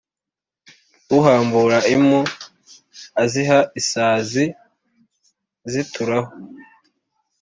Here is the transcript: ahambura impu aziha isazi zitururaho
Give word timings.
ahambura 1.15 1.77
impu 1.93 2.19
aziha 3.23 3.59
isazi 3.79 4.45
zitururaho 5.71 6.31